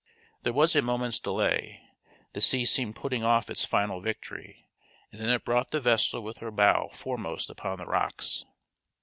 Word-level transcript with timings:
There 0.41 0.51
was 0.51 0.75
a 0.75 0.81
moment's 0.81 1.19
delay, 1.19 1.83
the 2.33 2.41
sea 2.41 2.65
seemed 2.65 2.95
putting 2.95 3.23
off 3.23 3.51
its 3.51 3.65
final 3.65 4.01
victory, 4.01 4.65
and 5.11 5.21
then 5.21 5.29
it 5.29 5.45
brought 5.45 5.69
the 5.69 5.79
vessel 5.79 6.21
with 6.23 6.39
her 6.39 6.49
bow 6.49 6.89
foremost 6.91 7.51
upon 7.51 7.77
the 7.77 7.85
rocks. 7.85 8.43